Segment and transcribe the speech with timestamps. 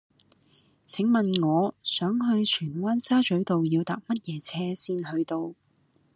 [0.87, 5.53] 請問我想去荃灣沙咀道要搭乜嘢車先去到